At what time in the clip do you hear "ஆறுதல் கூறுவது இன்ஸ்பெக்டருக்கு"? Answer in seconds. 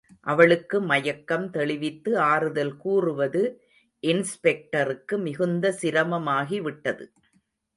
2.17-5.17